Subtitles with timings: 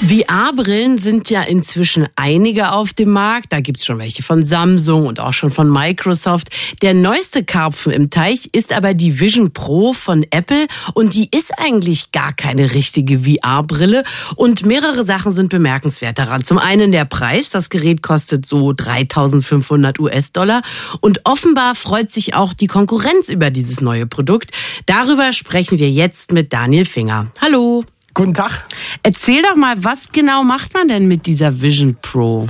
[0.00, 3.52] VR-Brillen sind ja inzwischen einige auf dem Markt.
[3.52, 6.50] Da gibt's schon welche von Samsung und auch schon von Microsoft.
[6.82, 11.50] Der neueste Karpfen im Teich ist aber die Vision Pro von Apple und die ist
[11.58, 14.04] eigentlich gar keine richtige VR-Brille.
[14.36, 16.44] Und mehrere Sachen sind bemerkenswert daran.
[16.44, 17.50] Zum einen der Preis.
[17.50, 20.62] Das Gerät kostet so 3500 US-Dollar.
[21.00, 24.52] Und offenbar freut sich auch die Konkurrenz über dieses neue Produkt.
[24.86, 27.32] Darüber sprechen wir jetzt mit Daniel Finger.
[27.40, 27.84] Hallo.
[28.18, 28.64] Guten Tag.
[29.04, 32.48] Erzähl doch mal, was genau macht man denn mit dieser Vision Pro?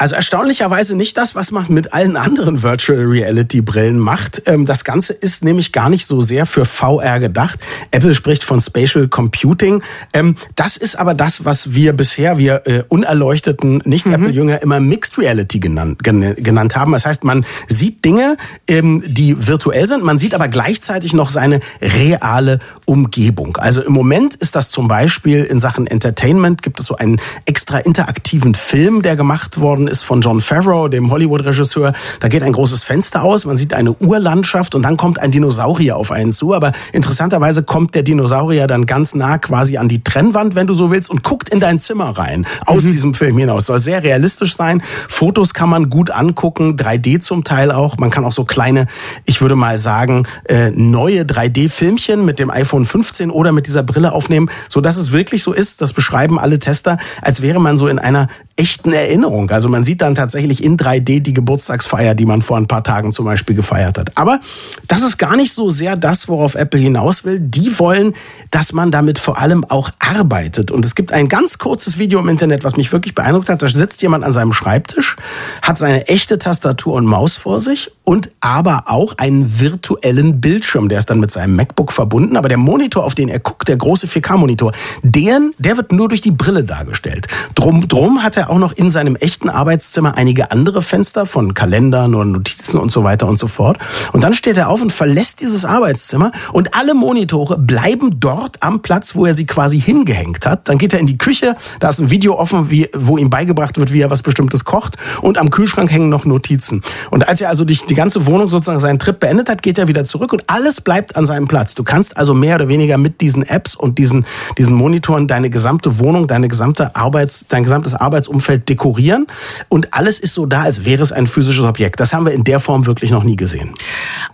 [0.00, 4.40] Also erstaunlicherweise nicht das, was man mit allen anderen Virtual Reality Brillen macht.
[4.46, 7.60] Ähm, das Ganze ist nämlich gar nicht so sehr für VR gedacht.
[7.90, 9.82] Apple spricht von Spatial Computing.
[10.14, 14.62] Ähm, das ist aber das, was wir bisher, wir äh, unerleuchteten Nicht-Apple-Jünger mhm.
[14.62, 16.92] immer Mixed Reality genannt, genannt haben.
[16.92, 21.60] Das heißt, man sieht Dinge, ähm, die virtuell sind, man sieht aber gleichzeitig noch seine
[21.82, 23.58] reale Umgebung.
[23.58, 27.76] Also im Moment ist das zum Beispiel in Sachen Entertainment, gibt es so einen extra
[27.76, 31.92] interaktiven Film, der gemacht worden ist von John Favreau, dem Hollywood-Regisseur.
[32.20, 35.96] Da geht ein großes Fenster aus, man sieht eine Urlandschaft und dann kommt ein Dinosaurier
[35.96, 36.54] auf einen zu.
[36.54, 40.90] Aber interessanterweise kommt der Dinosaurier dann ganz nah quasi an die Trennwand, wenn du so
[40.90, 42.92] willst, und guckt in dein Zimmer rein aus mhm.
[42.92, 43.66] diesem Film hinaus.
[43.66, 44.82] Soll sehr realistisch sein.
[45.08, 47.98] Fotos kann man gut angucken, 3D zum Teil auch.
[47.98, 48.86] Man kann auch so kleine,
[49.24, 54.12] ich würde mal sagen, äh, neue 3D-Filmchen mit dem iPhone 15 oder mit dieser Brille
[54.12, 55.80] aufnehmen, so dass es wirklich so ist.
[55.80, 59.50] Das beschreiben alle Tester, als wäre man so in einer echten Erinnerung.
[59.50, 63.12] Also man sieht dann tatsächlich in 3D die Geburtstagsfeier, die man vor ein paar Tagen
[63.12, 64.16] zum Beispiel gefeiert hat.
[64.16, 64.40] Aber
[64.88, 67.40] das ist gar nicht so sehr das, worauf Apple hinaus will.
[67.40, 68.14] Die wollen,
[68.50, 70.70] dass man damit vor allem auch arbeitet.
[70.70, 73.62] Und es gibt ein ganz kurzes Video im Internet, was mich wirklich beeindruckt hat.
[73.62, 75.16] Da sitzt jemand an seinem Schreibtisch,
[75.62, 80.88] hat seine echte Tastatur und Maus vor sich und aber auch einen virtuellen Bildschirm.
[80.88, 82.36] Der ist dann mit seinem MacBook verbunden.
[82.36, 84.72] Aber der Monitor, auf den er guckt, der große 4K-Monitor,
[85.02, 87.28] der, der wird nur durch die Brille dargestellt.
[87.54, 92.14] Drum, drum hat er auch noch in seinem echten Arbeitszimmer einige andere Fenster von Kalendern
[92.14, 93.78] und Notizen und so weiter und so fort.
[94.12, 98.82] Und dann steht er auf und verlässt dieses Arbeitszimmer und alle Monitore bleiben dort am
[98.82, 100.68] Platz, wo er sie quasi hingehängt hat.
[100.68, 103.78] Dann geht er in die Küche, da ist ein Video offen, wie, wo ihm beigebracht
[103.78, 106.82] wird, wie er was Bestimmtes kocht und am Kühlschrank hängen noch Notizen.
[107.10, 109.88] Und als er also die, die ganze Wohnung sozusagen seinen Trip beendet hat, geht er
[109.88, 111.74] wieder zurück und alles bleibt an seinem Platz.
[111.74, 114.24] Du kannst also mehr oder weniger mit diesen Apps und diesen,
[114.56, 119.26] diesen Monitoren deine gesamte Wohnung, deine gesamte Arbeits, dein gesamtes Arbeitsumfeld Umfeld dekorieren
[119.68, 122.00] und alles ist so da, als wäre es ein physisches Objekt.
[122.00, 123.72] Das haben wir in der Form wirklich noch nie gesehen.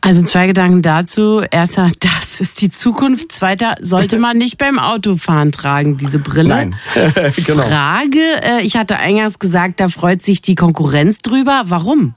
[0.01, 1.43] Also zwei Gedanken dazu.
[1.51, 3.33] Erster, das ist die Zukunft.
[3.33, 6.49] Zweiter, sollte man nicht beim Autofahren tragen, diese Brille?
[6.49, 6.75] Nein,
[7.47, 7.63] genau.
[7.63, 11.65] Frage, äh, ich hatte eingangs gesagt, da freut sich die Konkurrenz drüber.
[11.67, 12.15] Warum?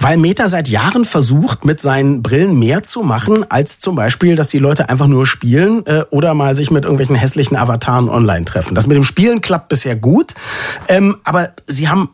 [0.00, 4.48] Weil Meta seit Jahren versucht, mit seinen Brillen mehr zu machen, als zum Beispiel, dass
[4.48, 8.74] die Leute einfach nur spielen äh, oder mal sich mit irgendwelchen hässlichen Avataren online treffen.
[8.74, 10.34] Das mit dem Spielen klappt bisher gut,
[10.88, 12.10] ähm, aber sie haben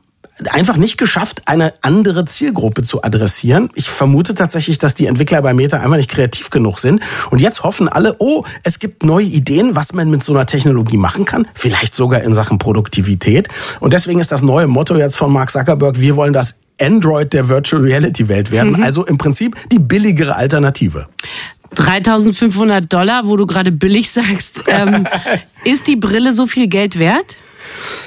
[0.50, 3.70] einfach nicht geschafft, eine andere Zielgruppe zu adressieren.
[3.74, 7.00] Ich vermute tatsächlich, dass die Entwickler bei Meta einfach nicht kreativ genug sind.
[7.30, 10.96] Und jetzt hoffen alle, oh, es gibt neue Ideen, was man mit so einer Technologie
[10.96, 11.46] machen kann.
[11.54, 13.48] Vielleicht sogar in Sachen Produktivität.
[13.80, 17.48] Und deswegen ist das neue Motto jetzt von Mark Zuckerberg, wir wollen das Android der
[17.48, 18.72] Virtual Reality Welt werden.
[18.72, 18.82] Mhm.
[18.82, 21.06] Also im Prinzip die billigere Alternative.
[21.74, 24.62] 3500 Dollar, wo du gerade billig sagst.
[24.74, 25.06] Ähm,
[25.64, 27.36] ist die Brille so viel Geld wert?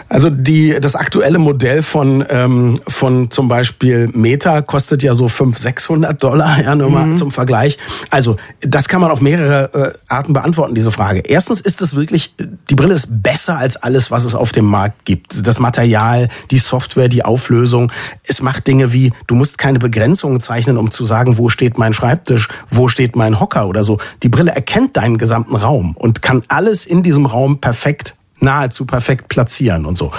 [0.10, 5.62] Also die, das aktuelle Modell von, ähm, von zum Beispiel Meta kostet ja so 500,
[5.62, 7.18] 600 Dollar, ja, nur mal mhm.
[7.18, 7.78] zum Vergleich.
[8.10, 11.20] Also das kann man auf mehrere äh, Arten beantworten, diese Frage.
[11.20, 12.34] Erstens ist es wirklich,
[12.70, 15.46] die Brille ist besser als alles, was es auf dem Markt gibt.
[15.48, 17.92] Das Material, die Software, die Auflösung.
[18.24, 21.94] Es macht Dinge wie, du musst keine Begrenzungen zeichnen, um zu sagen, wo steht mein
[21.94, 23.98] Schreibtisch, wo steht mein Hocker oder so.
[24.24, 29.28] Die Brille erkennt deinen gesamten Raum und kann alles in diesem Raum perfekt nahezu perfekt
[29.28, 30.12] platzieren und so.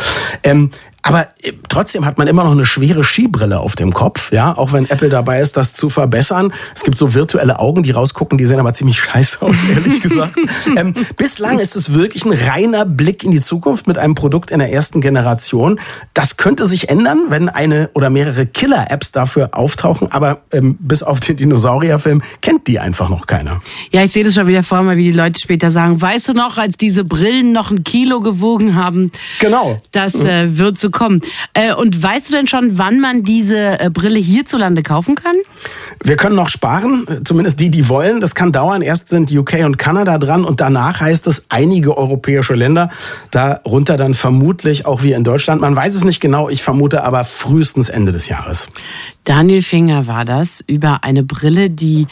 [0.42, 0.70] Ähm,
[1.08, 4.72] aber äh, trotzdem hat man immer noch eine schwere Skibrille auf dem Kopf, ja, auch
[4.74, 6.52] wenn Apple dabei ist, das zu verbessern.
[6.74, 10.37] Es gibt so virtuelle Augen, die rausgucken, die sehen aber ziemlich scheiße aus, ehrlich gesagt.
[10.76, 14.58] ähm, bislang ist es wirklich ein reiner Blick in die Zukunft mit einem Produkt in
[14.58, 15.81] der ersten Generation.
[16.12, 21.20] Das könnte sich ändern, wenn eine oder mehrere Killer-Apps dafür auftauchen, aber ähm, bis auf
[21.20, 23.60] den Dinosaurierfilm kennt die einfach noch keiner.
[23.93, 26.32] Ja, ich sehe das schon wieder vor mir, wie die Leute später sagen, weißt du
[26.34, 29.10] noch, als diese Brillen noch ein Kilo gewogen haben?
[29.40, 29.81] Genau.
[29.93, 31.20] Das äh, wird so zu kommen.
[31.54, 35.36] Äh, und weißt du denn schon, wann man diese äh, Brille hierzulande kaufen kann?
[36.02, 38.20] Wir können noch sparen, zumindest die, die wollen.
[38.20, 38.82] Das kann dauern.
[38.82, 42.90] Erst sind UK und Kanada dran und danach heißt es einige europäische Länder.
[43.30, 45.60] Darunter dann vermutlich auch wie in Deutschland.
[45.60, 46.48] Man weiß es nicht genau.
[46.48, 48.68] Ich vermute aber frühestens Ende des Jahres.
[49.28, 52.06] Daniel Finger war das über eine Brille, die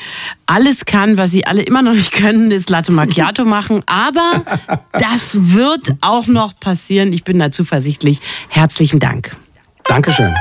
[0.45, 3.83] alles kann, was sie alle immer noch nicht können, ist Latte Macchiato machen.
[3.87, 4.45] Aber
[4.93, 7.15] das wird auch noch passieren.
[7.15, 8.21] Ich bin da zuversichtlich.
[8.77, 9.35] Herzlichen Dank.
[9.85, 10.35] Dankeschön.